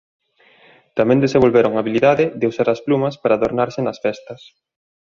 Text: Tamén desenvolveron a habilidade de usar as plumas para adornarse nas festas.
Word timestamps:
Tamén 0.97 1.21
desenvolveron 1.25 1.73
a 1.75 1.81
habilidade 1.81 2.25
de 2.39 2.49
usar 2.51 2.67
as 2.71 2.83
plumas 2.85 3.15
para 3.21 3.33
adornarse 3.35 3.79
nas 3.83 4.01
festas. 4.05 4.41